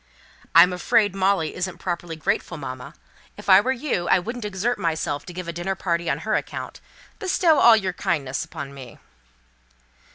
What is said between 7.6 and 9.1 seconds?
your kindness upon me."